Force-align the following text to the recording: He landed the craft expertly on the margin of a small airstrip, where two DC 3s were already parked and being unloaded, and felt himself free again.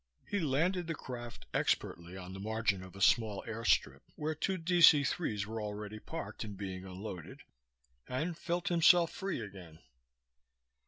He 0.27 0.39
landed 0.39 0.87
the 0.87 0.95
craft 0.95 1.45
expertly 1.53 2.17
on 2.17 2.33
the 2.33 2.39
margin 2.39 2.81
of 2.81 2.95
a 2.95 3.01
small 3.03 3.43
airstrip, 3.45 4.01
where 4.15 4.33
two 4.33 4.57
DC 4.57 5.01
3s 5.07 5.45
were 5.45 5.61
already 5.61 5.99
parked 5.99 6.43
and 6.43 6.57
being 6.57 6.83
unloaded, 6.85 7.43
and 8.07 8.35
felt 8.35 8.69
himself 8.69 9.11
free 9.11 9.39
again. 9.41 9.77